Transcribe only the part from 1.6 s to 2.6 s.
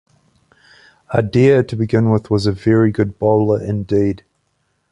to begin with, was a